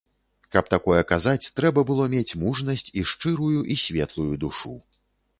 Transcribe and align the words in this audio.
Каб 0.53 0.69
такое 0.75 1.01
казаць, 1.11 1.49
трэба 1.59 1.83
было 1.89 2.07
мець 2.13 2.37
мужнасць 2.43 2.89
і 3.01 3.03
шчырую 3.11 3.59
і 3.75 3.77
светлую 3.83 4.33
душу. 4.45 4.73